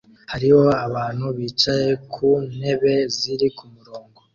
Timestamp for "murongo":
3.73-4.19